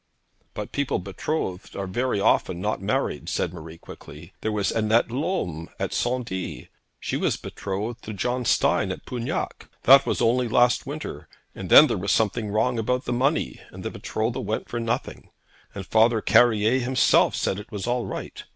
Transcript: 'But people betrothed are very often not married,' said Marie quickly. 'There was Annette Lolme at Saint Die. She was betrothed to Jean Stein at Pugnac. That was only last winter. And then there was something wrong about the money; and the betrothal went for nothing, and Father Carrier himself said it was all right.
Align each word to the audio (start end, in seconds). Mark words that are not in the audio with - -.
'But 0.55 0.71
people 0.71 0.97
betrothed 0.97 1.75
are 1.75 1.85
very 1.85 2.19
often 2.19 2.59
not 2.59 2.81
married,' 2.81 3.29
said 3.29 3.53
Marie 3.53 3.77
quickly. 3.77 4.33
'There 4.41 4.51
was 4.51 4.71
Annette 4.71 5.11
Lolme 5.11 5.69
at 5.77 5.93
Saint 5.93 6.27
Die. 6.27 6.69
She 6.99 7.17
was 7.17 7.37
betrothed 7.37 8.01
to 8.05 8.11
Jean 8.13 8.43
Stein 8.43 8.91
at 8.91 9.05
Pugnac. 9.05 9.69
That 9.83 10.07
was 10.07 10.19
only 10.19 10.47
last 10.47 10.87
winter. 10.87 11.27
And 11.53 11.69
then 11.69 11.85
there 11.85 11.99
was 11.99 12.11
something 12.11 12.49
wrong 12.49 12.79
about 12.79 13.05
the 13.05 13.13
money; 13.13 13.59
and 13.69 13.83
the 13.83 13.91
betrothal 13.91 14.43
went 14.43 14.67
for 14.69 14.79
nothing, 14.79 15.29
and 15.75 15.85
Father 15.85 16.19
Carrier 16.19 16.79
himself 16.79 17.35
said 17.35 17.59
it 17.59 17.71
was 17.71 17.85
all 17.85 18.07
right. 18.07 18.43